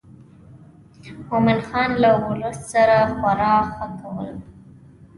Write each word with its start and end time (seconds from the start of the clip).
مومن 1.29 1.59
خان 1.69 1.89
له 2.01 2.11
ولس 2.27 2.57
سره 2.71 2.97
خورا 3.15 3.55
ښه 3.73 3.87
کول. 3.99 4.29